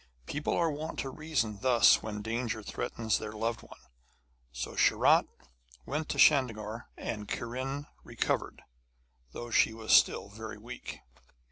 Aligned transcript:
People 0.25 0.55
are 0.57 0.71
wont 0.71 0.97
to 1.01 1.09
reason 1.11 1.59
thus 1.61 2.01
when 2.01 2.23
danger 2.23 2.63
threatens 2.63 3.19
their 3.19 3.33
loved 3.33 3.61
ones. 3.61 3.87
So 4.51 4.75
Sharat 4.75 5.27
went 5.85 6.09
to 6.09 6.17
Chandernagore, 6.17 6.85
and 6.97 7.27
Kiran 7.27 7.85
recovered, 8.03 8.63
though 9.31 9.51
she 9.51 9.75
was 9.75 9.93
still 9.93 10.27
very 10.27 10.57
weak. 10.57 11.01